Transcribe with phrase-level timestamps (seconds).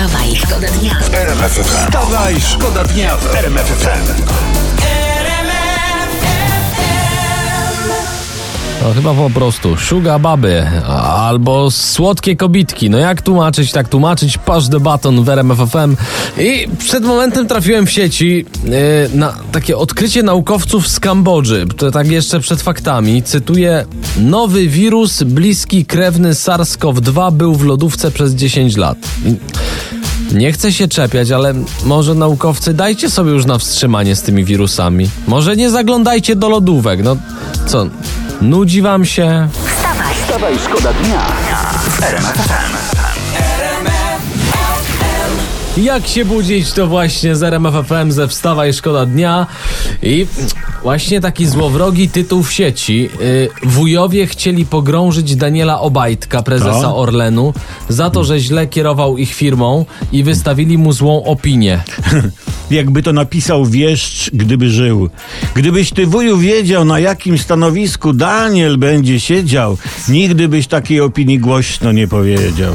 [0.00, 0.98] Wstawaj, szkoda dnia.
[1.64, 4.22] Wstawaj, szkoda dnia w RMF FM.
[8.82, 10.66] No chyba po prostu szuga baby
[11.14, 12.90] albo słodkie kobitki.
[12.90, 14.38] No jak tłumaczyć, tak tłumaczyć.
[14.38, 15.96] Pasz debaton w RMF FM.
[16.38, 18.72] I przed momentem trafiłem w sieci yy,
[19.14, 21.66] na takie odkrycie naukowców z Kambodży.
[21.76, 23.22] To tak jeszcze przed faktami.
[23.22, 23.84] Cytuję.
[24.20, 28.98] Nowy wirus bliski krewny SARS-CoV-2 był w lodówce przez 10 lat.
[30.34, 35.10] Nie chcę się czepiać, ale może naukowcy dajcie sobie już na wstrzymanie z tymi wirusami.
[35.26, 37.02] Może nie zaglądajcie do lodówek.
[37.02, 37.16] No
[37.66, 37.86] co,
[38.42, 39.48] nudzi wam się?
[39.66, 41.20] Wstawaj, Wstawaj, szkoda dnia
[41.90, 42.99] w RMF FM.
[45.82, 49.46] Jak się budzić, to właśnie z RMF FM ze Wstawa i Szkoda Dnia.
[50.02, 50.26] I
[50.82, 53.02] właśnie taki złowrogi tytuł w sieci.
[53.02, 56.96] Yy, wujowie chcieli pogrążyć Daniela Obajtka, prezesa To?
[56.96, 57.54] Orlenu,
[57.88, 61.80] za to, że źle kierował ich firmą i wystawili mu złą opinię.
[62.70, 65.10] Jakby to napisał wieszcz, gdyby żył.
[65.54, 71.92] Gdybyś ty wuju wiedział, na jakim stanowisku Daniel będzie siedział, nigdy byś takiej opinii głośno
[71.92, 72.74] nie powiedział.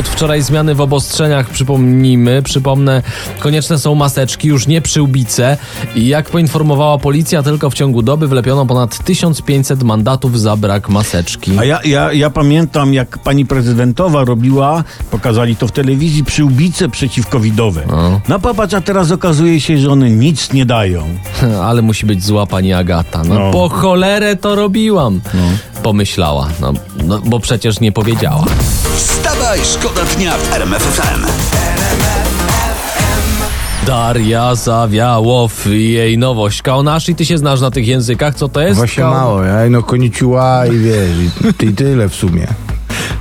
[0.00, 3.02] Od wczoraj zmiany w obostrzeniach, przypomnijmy, przypomnę,
[3.38, 5.56] konieczne są maseczki, już nie przyłbice
[5.94, 11.52] i jak poinformowała policja, tylko w ciągu doby wlepiono ponad 1500 mandatów za brak maseczki.
[11.58, 17.82] A ja, ja, ja pamiętam, jak pani prezydentowa robiła, pokazali to w telewizji, przyłbice przeciwcovidowe.
[18.28, 21.02] No popatrz, a teraz okazuje się, że one nic nie dają.
[21.68, 23.22] Ale musi być zła pani Agata.
[23.24, 23.50] No, No.
[23.50, 25.20] po cholerę to robiłam.
[25.82, 26.72] Pomyślała, no,
[27.04, 28.44] no bo przecież nie powiedziała.
[29.50, 31.26] Wstawaj, szkoda dnia w RMF FM.
[33.86, 36.62] Daria Zawiałow i jej nowość.
[36.62, 38.76] Kaonasz i ty się znasz na tych językach, co to jest?
[38.76, 41.10] Właśnie Kao- mało, ja no koniciła i wiesz,
[41.48, 42.46] i ty- i tyle w sumie.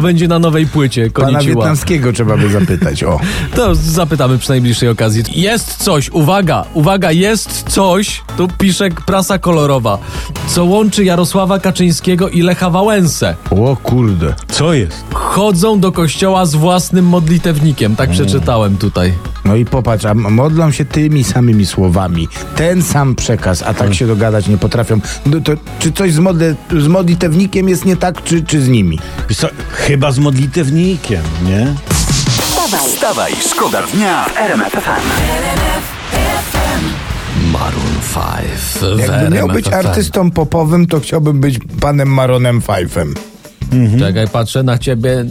[0.00, 1.54] To będzie na nowej płycie, Pana koniciła.
[1.54, 3.20] wietnamskiego trzeba by zapytać, o.
[3.56, 5.22] To zapytamy przy najbliższej okazji.
[5.32, 9.98] Jest coś, uwaga, uwaga, jest coś, tu pisze prasa kolorowa,
[10.46, 13.36] co łączy Jarosława Kaczyńskiego i Lecha Wałęsę.
[13.50, 14.34] O kurde.
[14.48, 15.04] Co jest?
[15.14, 19.12] Chodzą do kościoła z własnym modlitewnikiem, tak przeczytałem tutaj.
[19.44, 22.28] No i popatrz, a modlą się tymi samymi słowami.
[22.56, 25.00] Ten sam przekaz, a tak się dogadać nie potrafią.
[25.26, 28.98] No to czy coś z, modle, z modlitewnikiem jest nie tak, czy, czy z nimi?
[29.36, 29.48] Co,
[29.90, 31.74] chyba z modlitewnikiem, nie?
[32.40, 35.06] Wstawaj, Wstawaj, szkoda dnia w RMF FM.
[37.52, 37.94] Maroon
[38.80, 38.96] 5.
[38.96, 43.14] w Jakby miał być artystą popowym, to chciałbym być panem Maronem Fifem.
[43.98, 45.24] Czekaj, patrzę na ciebie.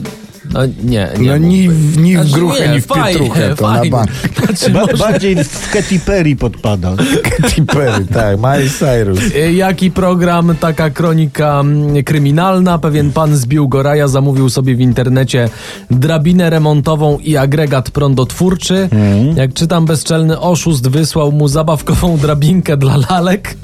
[0.53, 1.29] No nie, nie.
[1.29, 3.89] No ni, ni w Znaczy, gruchę, nie, ni w fajnie, pietruchę, to fajnie.
[3.89, 4.09] na bank.
[4.45, 6.95] Znaczy, Ba- może- bardziej w Katy Perry podpada.
[7.41, 9.19] Katy Perry, tak, Miley Cyrus.
[9.35, 12.77] Y, Jaki program, taka kronika mm, kryminalna.
[12.77, 15.49] Pewien pan z Biłgoraja zamówił sobie w internecie
[15.91, 18.89] drabinę remontową i agregat prądotwórczy.
[19.35, 23.55] Jak czytam, bezczelny oszust wysłał mu zabawkową drabinkę dla lalek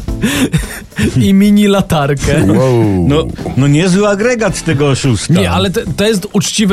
[1.25, 2.45] i mini latarkę.
[2.57, 3.05] Wow.
[3.07, 3.23] No,
[3.57, 5.33] no niezły agregat tego oszusta.
[5.33, 6.27] Nie, ale to, to jest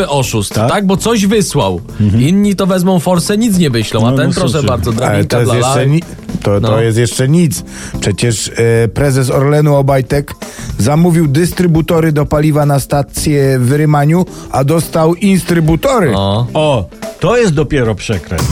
[0.08, 0.70] oszust, tak?
[0.70, 0.86] Tak?
[0.86, 1.80] Bo coś wysłał.
[2.18, 5.38] Inni to wezmą forsę, nic nie wyślą, a No, ten, no, proszę bardzo, drabinka to
[5.40, 6.02] jest, dla jeszcze ni-
[6.42, 6.68] to, No.
[6.68, 7.64] to jest jeszcze nic.
[8.00, 8.50] Przecież
[8.84, 10.34] e, prezes Orlenu Obajtek
[10.78, 16.12] zamówił dystrybutory do paliwa na stację w Rymaniu, a dostał instrybutory.
[16.16, 16.46] O.
[16.54, 16.84] O,
[17.20, 18.42] to jest dopiero przekręt.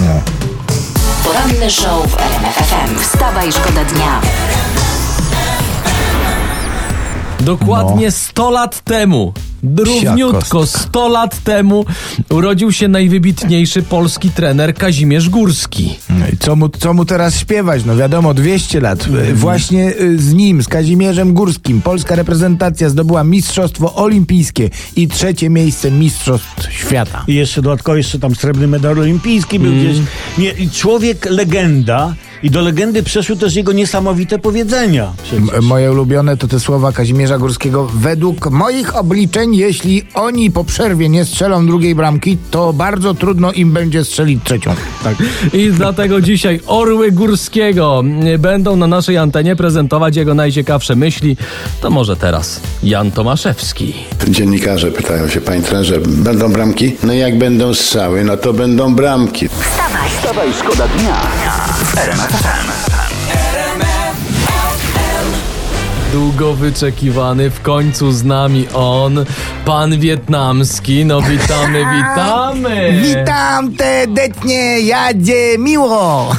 [1.25, 2.99] poranny show w RMF FM.
[2.99, 4.21] Wstawaj, szkoda dnia.
[7.41, 9.33] Dokładnie 100 lat temu,
[9.77, 10.81] równiutko kostka.
[10.81, 11.85] 100 lat temu
[12.31, 15.99] urodził się najwybitniejszy polski trener Kazimierz Górski.
[16.11, 17.85] No i co mu, co mu teraz śpiewać?
[17.85, 19.09] No wiadomo, 200 lat.
[19.31, 25.51] E, Właśnie e, z nim, z Kazimierzem Górskim, polska reprezentacja zdobyła Mistrzostwo Olimpijskie i trzecie
[25.51, 27.25] miejsce Mistrzostw Świata.
[27.29, 29.85] I jeszcze dodatkowo jeszcze tam srebrny medal olimpijski był Mm.
[29.85, 29.99] gdzieś.
[30.39, 35.13] Nie, człowiek legenda i do legendy przeszły też jego niesamowite powiedzenia.
[35.33, 37.87] M- Moje ulubione to te słowa Kazimierza Górskiego.
[37.95, 43.73] Według moich obliczeń, jeśli oni po przerwie nie strzelą drugiej bramki, to bardzo trudno im
[43.73, 44.75] będzie strzelić trzecią.
[45.05, 45.17] Tak.
[45.53, 48.03] I dlatego dzisiaj Orły Górskiego
[48.39, 51.37] będą na naszej antenie prezentować jego najciekawsze myśli.
[51.81, 53.95] To może teraz Jan Tomaszewski.
[54.29, 56.97] Dziennikarze pytają się, panie trenerze, będą bramki?
[57.03, 59.49] No jak będą strzały, no to będą bramki.
[59.49, 61.15] Wstawaj, Wstawaj, szkoda dnia
[61.95, 62.30] FM.
[66.13, 69.25] Długo wyczekiwany, w końcu z nami on,
[69.65, 71.05] pan wietnamski.
[71.05, 73.03] No witamy, witamy!
[73.03, 76.31] Witam serdecznie, jadzie miło.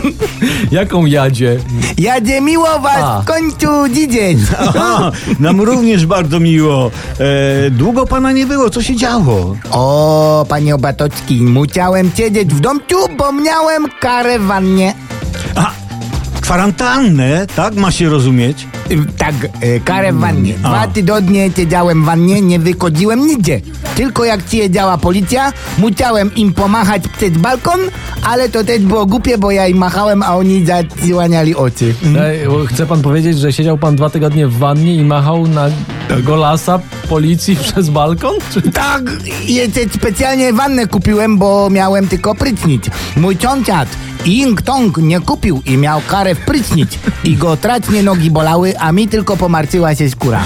[0.70, 1.58] Jaką jadzie?
[1.98, 3.20] Jadzie miło was A.
[3.20, 3.68] w końcu.
[4.68, 6.90] Aha, nam również bardzo miło.
[7.66, 9.56] E, długo pana nie było, co się działo?
[9.70, 14.94] O, panie Obatocki, musiałem siedzieć w domciu, bo miałem karę wannie.
[15.54, 15.70] A,
[16.40, 18.66] kwarantannę, tak ma się rozumieć?
[19.18, 19.34] Tak,
[19.64, 20.54] y, karę w wannie.
[20.54, 20.88] Dwa A.
[20.88, 23.60] tygodnie siedziałem w wannie, nie wychodziłem nigdzie.
[23.96, 27.80] Tylko jak przyjeżdżała policja, musiałem im pomachać przez balkon,
[28.22, 31.94] ale to też było głupie, bo ja im machałem, a oni zasłaniali oczy.
[32.48, 35.68] Bo Chce pan powiedzieć, że siedział pan dwa tygodnie w wannie i machał na
[36.22, 38.34] golasa policji przez balkon?
[38.52, 38.62] Czy...
[38.62, 39.02] Tak,
[39.44, 42.84] jeszcze specjalnie wannę kupiłem, bo miałem tylko prycnić.
[43.16, 43.88] Mój sąsiad
[44.24, 46.98] Ing Tong nie kupił i miał karę w prycnić.
[47.24, 50.40] I go tracznie nogi bolały, a mi tylko pomarczyła się skóra.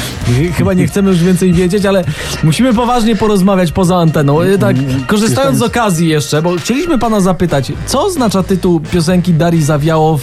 [0.57, 2.05] Chyba nie chcemy już więcej wiedzieć, ale
[2.43, 4.41] musimy poważnie porozmawiać poza anteną.
[4.41, 4.77] E, Tak,
[5.07, 10.23] korzystając z okazji jeszcze, bo chcieliśmy pana zapytać, co oznacza tytuł piosenki Darii Zawiałow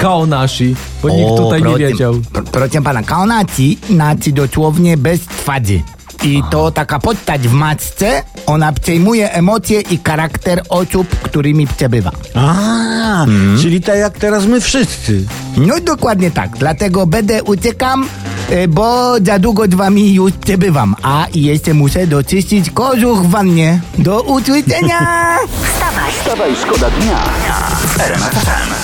[0.00, 0.76] Kaonashi?
[1.02, 2.14] Bo nikt tutaj nie wiedział.
[2.14, 5.80] pr- Proszę pana, kaonaci znaczy dosłownie bez twarzy.
[6.24, 12.10] I to taka postać w matce, ona przejmuje emocje i charakter osób, którymi przebywa.
[12.34, 13.26] A,
[13.60, 15.24] czyli tak jak teraz my wszyscy.
[15.56, 18.08] No dokładnie tak, dlatego będę uciekam,
[18.50, 20.96] e, bo za długo z wami już przebywam.
[21.02, 23.80] A i jeszcze muszę doczyścić kożuch w wannie.
[23.98, 24.98] Do usłyszenia!
[25.72, 27.18] Wstawaj, Wstawaj, szkoda dnia
[27.86, 28.83] w RMF FM.